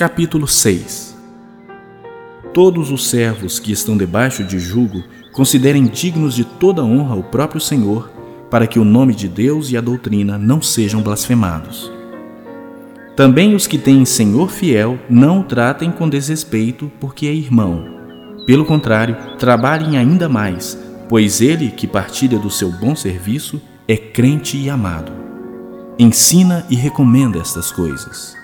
Capítulo 0.00 0.48
6 0.48 1.14
Todos 2.54 2.90
os 2.90 3.10
servos 3.10 3.58
que 3.58 3.70
estão 3.70 3.98
debaixo 3.98 4.42
de 4.42 4.58
jugo 4.58 5.04
considerem 5.30 5.84
dignos 5.84 6.34
de 6.34 6.42
toda 6.42 6.82
honra 6.82 7.16
o 7.16 7.22
próprio 7.22 7.60
Senhor, 7.60 8.10
para 8.50 8.66
que 8.66 8.78
o 8.78 8.84
nome 8.84 9.14
de 9.14 9.28
Deus 9.28 9.70
e 9.70 9.76
a 9.76 9.80
doutrina 9.82 10.38
não 10.38 10.62
sejam 10.62 11.02
blasfemados. 11.02 11.92
Também 13.14 13.54
os 13.54 13.66
que 13.66 13.76
têm 13.76 14.06
Senhor 14.06 14.50
fiel 14.50 14.98
não 15.06 15.40
o 15.40 15.44
tratem 15.44 15.90
com 15.90 16.08
desrespeito, 16.08 16.90
porque 16.98 17.26
é 17.26 17.34
irmão. 17.34 17.84
Pelo 18.46 18.64
contrário, 18.64 19.14
trabalhem 19.38 19.98
ainda 19.98 20.30
mais, 20.30 20.78
pois 21.10 21.42
ele 21.42 21.72
que 21.72 21.86
partilha 21.86 22.38
do 22.38 22.48
seu 22.48 22.72
bom 22.72 22.96
serviço 22.96 23.60
é 23.86 23.98
crente 23.98 24.56
e 24.56 24.70
amado. 24.70 25.12
Ensina 25.98 26.64
e 26.70 26.74
recomenda 26.74 27.38
estas 27.38 27.70
coisas. 27.70 28.39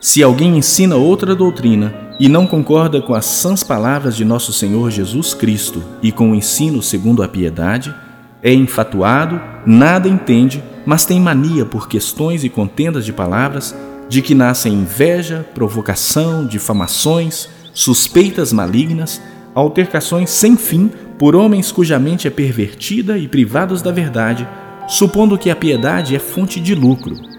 Se 0.00 0.22
alguém 0.22 0.58
ensina 0.58 0.96
outra 0.96 1.34
doutrina 1.34 1.94
e 2.20 2.28
não 2.28 2.46
concorda 2.46 3.00
com 3.00 3.14
as 3.14 3.24
sãs 3.24 3.62
palavras 3.62 4.14
de 4.14 4.24
nosso 4.24 4.52
Senhor 4.52 4.90
Jesus 4.90 5.32
Cristo 5.32 5.82
e 6.02 6.12
com 6.12 6.32
o 6.32 6.34
ensino 6.34 6.82
segundo 6.82 7.22
a 7.22 7.28
piedade, 7.28 7.94
é 8.42 8.52
enfatuado, 8.52 9.40
nada 9.64 10.08
entende, 10.08 10.62
mas 10.84 11.04
tem 11.04 11.18
mania 11.18 11.64
por 11.64 11.88
questões 11.88 12.44
e 12.44 12.48
contendas 12.48 13.04
de 13.04 13.12
palavras, 13.12 13.74
de 14.08 14.20
que 14.20 14.34
nascem 14.34 14.72
inveja, 14.72 15.46
provocação, 15.54 16.46
difamações, 16.46 17.48
suspeitas 17.72 18.52
malignas, 18.52 19.20
altercações 19.54 20.30
sem 20.30 20.56
fim 20.56 20.90
por 21.18 21.34
homens 21.34 21.72
cuja 21.72 21.98
mente 21.98 22.28
é 22.28 22.30
pervertida 22.30 23.16
e 23.16 23.26
privados 23.26 23.80
da 23.80 23.90
verdade, 23.90 24.46
supondo 24.86 25.38
que 25.38 25.50
a 25.50 25.56
piedade 25.56 26.14
é 26.14 26.18
fonte 26.18 26.60
de 26.60 26.74
lucro. 26.74 27.35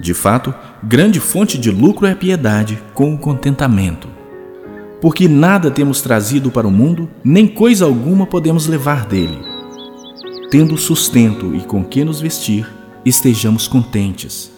De 0.00 0.14
fato, 0.14 0.54
grande 0.82 1.18
fonte 1.18 1.58
de 1.58 1.70
lucro 1.70 2.06
é 2.06 2.12
a 2.12 2.16
piedade 2.16 2.80
com 2.94 3.14
o 3.14 3.18
contentamento. 3.18 4.08
Porque 5.00 5.28
nada 5.28 5.70
temos 5.70 6.00
trazido 6.00 6.50
para 6.50 6.66
o 6.66 6.70
mundo, 6.70 7.08
nem 7.22 7.46
coisa 7.46 7.84
alguma 7.84 8.26
podemos 8.26 8.66
levar 8.66 9.06
dele. 9.06 9.38
Tendo 10.50 10.76
sustento 10.76 11.54
e 11.54 11.60
com 11.60 11.84
que 11.84 12.04
nos 12.04 12.20
vestir, 12.20 12.68
estejamos 13.04 13.68
contentes. 13.68 14.50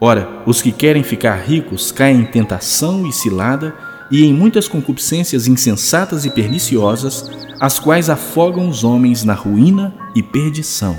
Ora, 0.00 0.42
os 0.46 0.62
que 0.62 0.70
querem 0.70 1.02
ficar 1.02 1.36
ricos 1.36 1.90
caem 1.90 2.20
em 2.20 2.24
tentação 2.24 3.06
e 3.06 3.12
cilada 3.12 3.74
e 4.10 4.24
em 4.24 4.32
muitas 4.32 4.68
concupiscências 4.68 5.46
insensatas 5.46 6.24
e 6.24 6.30
perniciosas, 6.30 7.30
as 7.60 7.78
quais 7.78 8.08
afogam 8.08 8.68
os 8.68 8.84
homens 8.84 9.24
na 9.24 9.34
ruína 9.34 9.94
e 10.14 10.22
perdição. 10.22 10.96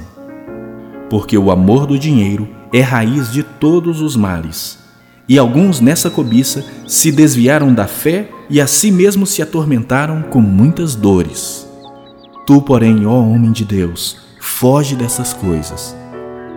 Porque 1.10 1.38
o 1.38 1.50
amor 1.50 1.88
do 1.88 1.98
dinheiro 1.98 2.59
é 2.72 2.82
raiz 2.82 3.32
de 3.32 3.44
todos 3.44 4.02
os 4.02 4.16
males. 4.16 4.80
E 5.28 5.38
alguns 5.38 5.80
nessa 5.80 6.10
cobiça 6.10 6.66
se 6.88 7.12
desviaram 7.12 7.74
da 7.74 7.86
fé 7.86 8.30
e 8.50 8.60
a 8.60 8.66
si 8.66 8.92
mesmos 8.92 9.30
se 9.30 9.42
atormentaram 9.42 10.24
com 10.24 10.42
muitas 10.42 10.96
dores. 10.96 11.68
Tu, 12.48 12.62
porém, 12.62 13.06
ó 13.06 13.20
homem 13.22 13.52
de 13.52 13.64
Deus, 13.64 14.18
foge 14.40 14.96
dessas 14.96 15.34
coisas. 15.34 15.96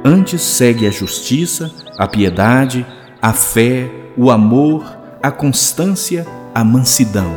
Antes 0.05 0.41
segue 0.41 0.87
a 0.87 0.91
justiça, 0.91 1.71
a 1.99 2.09
piedade, 2.09 2.87
a 3.21 3.33
fé, 3.33 3.91
o 4.17 4.31
amor, 4.31 4.85
a 5.23 5.31
constância, 5.31 6.27
a 6.55 6.65
mansidão. 6.65 7.33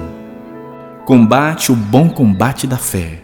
Combate 1.06 1.72
o 1.72 1.76
bom 1.76 2.10
combate 2.10 2.66
da 2.66 2.78
fé. 2.78 3.22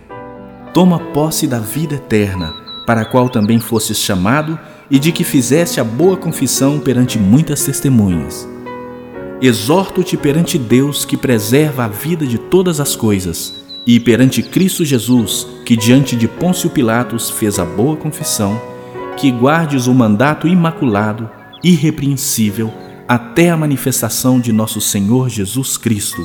Toma 0.74 1.00
posse 1.00 1.48
da 1.48 1.60
vida 1.60 1.96
eterna, 1.96 2.54
para 2.86 3.02
a 3.02 3.06
qual 3.06 3.30
também 3.30 3.60
fostes 3.60 3.98
chamado 3.98 4.60
e 4.92 5.00
de 5.00 5.14
que 5.14 5.24
fizeste 5.24 5.80
a 5.80 5.84
boa 5.84 6.18
confissão 6.18 6.78
perante 6.78 7.18
muitas 7.18 7.64
testemunhas. 7.64 8.48
Exorto-te 9.42 10.18
perante 10.18 10.58
Deus 10.58 11.06
que 11.06 11.16
preserva 11.16 11.86
a 11.86 11.88
vida 11.88 12.28
de 12.28 12.38
todas 12.38 12.80
as 12.82 12.96
coisas, 12.96 13.54
e 13.88 14.00
perante 14.00 14.44
Cristo 14.44 14.86
Jesus, 14.86 15.48
que 15.66 15.76
diante 15.76 16.16
de 16.16 16.28
Pôncio 16.28 16.70
Pilatos 16.70 17.30
fez 17.30 17.58
a 17.58 17.66
boa 17.66 17.96
confissão, 17.96 18.62
que 19.18 19.32
guardes 19.32 19.88
o 19.88 19.94
mandato 19.94 20.48
imaculado, 20.48 21.30
irrepreensível, 21.64 22.72
até 23.08 23.50
a 23.50 23.58
manifestação 23.58 24.40
de 24.40 24.52
nosso 24.52 24.80
Senhor 24.80 25.30
Jesus 25.30 25.78
Cristo, 25.78 26.22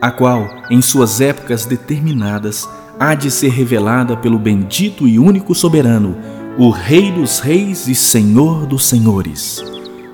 a 0.00 0.10
qual, 0.10 0.48
em 0.70 0.82
suas 0.82 1.20
épocas 1.20 1.66
determinadas, 1.66 2.68
há 2.98 3.14
de 3.14 3.30
ser 3.30 3.50
revelada 3.50 4.16
pelo 4.16 4.38
bendito 4.38 5.06
e 5.06 5.18
único 5.18 5.54
soberano, 5.54 6.16
o 6.58 6.70
Rei 6.70 7.12
dos 7.12 7.38
Reis 7.38 7.86
e 7.86 7.94
Senhor 7.94 8.64
dos 8.64 8.86
Senhores, 8.86 9.62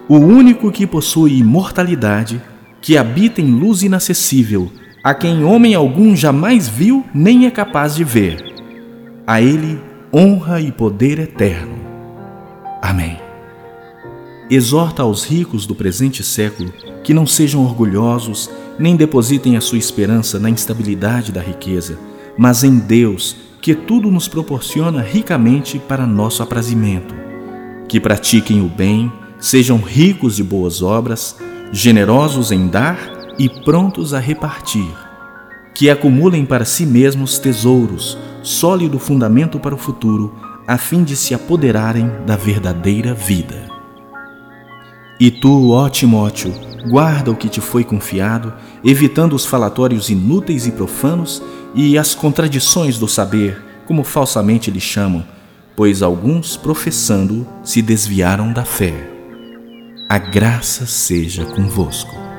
o 0.09 0.17
único 0.17 0.73
que 0.73 0.89
possui 0.89 1.39
imortalidade, 1.39 2.43
que 2.81 2.99
habita 2.99 3.41
em 3.41 3.49
luz 3.49 3.85
inacessível, 3.85 4.69
a 5.05 5.15
quem 5.15 5.45
homem 5.45 5.73
algum 5.73 6.17
jamais 6.17 6.69
viu 6.69 7.05
nem 7.15 7.47
é 7.47 7.51
capaz 7.51 7.95
de 7.95 8.03
ver. 8.03 8.43
A 9.25 9.41
Ele 9.41 9.81
honra 10.13 10.61
e 10.61 10.73
poder 10.73 11.21
eterno. 11.21 11.77
Amém. 12.83 13.21
Exorta 14.51 15.05
aos 15.05 15.25
ricos 15.25 15.65
do 15.65 15.77
presente 15.77 16.25
século 16.25 16.73
que 17.05 17.15
não 17.15 17.25
sejam 17.25 17.63
orgulhosos, 17.63 18.51
nem 18.81 18.97
depositem 18.97 19.57
a 19.57 19.61
sua 19.61 19.79
esperança 19.79 20.41
na 20.41 20.51
instabilidade 20.51 21.31
da 21.31 21.41
riqueza, 21.41 21.97
mas 22.37 22.65
em 22.65 22.79
Deus, 22.79 23.37
que 23.63 23.77
tudo 23.77 24.11
nos 24.11 24.27
proporciona 24.27 25.01
ricamente 25.01 25.79
para 25.79 26.05
nosso 26.05 26.43
aprazimento. 26.43 27.15
Que 27.89 28.01
pratiquem 28.01 28.61
o 28.61 28.69
bem, 28.69 29.11
sejam 29.39 29.79
ricos 29.79 30.35
de 30.35 30.43
boas 30.43 30.83
obras, 30.83 31.37
generosos 31.71 32.51
em 32.51 32.67
dar 32.67 32.99
e 33.39 33.49
prontos 33.49 34.13
a 34.13 34.19
repartir. 34.19 34.93
Que 35.77 35.89
acumulem 35.89 36.45
para 36.45 36.65
si 36.65 36.85
mesmos 36.85 37.39
tesouros, 37.39 38.19
sólido 38.43 38.99
fundamento 38.99 39.61
para 39.61 39.77
o 39.77 39.79
futuro, 39.79 40.35
a 40.67 40.77
fim 40.77 41.05
de 41.05 41.15
se 41.15 41.33
apoderarem 41.33 42.11
da 42.27 42.35
verdadeira 42.35 43.15
vida. 43.15 43.71
E 45.21 45.31
tu, 45.31 45.71
ó 45.71 45.89
Timóteo, 45.89 46.53
guarda 46.91 47.31
o 47.31 47.37
que 47.37 47.49
te 47.49 47.61
foi 47.61 47.85
confiado, 47.85 48.53
evitando 48.85 49.35
os 49.35 49.45
falatórios 49.45 50.11
inúteis 50.11 50.67
e 50.67 50.73
profanos 50.73 51.43
e 51.75 51.97
as 51.97 52.15
contradições 52.15 52.99
do 52.99 53.09
saber, 53.09 53.63
como 53.87 54.05
falsamente 54.05 54.71
lhe 54.71 54.81
chamam, 54.81 55.25
pois 55.77 56.03
alguns, 56.03 56.57
professando, 56.57 57.47
se 57.63 57.81
desviaram 57.81 58.53
da 58.53 58.65
fé. 58.65 59.09
A 60.09 60.19
graça 60.19 60.87
seja 60.87 61.45
convosco. 61.45 62.32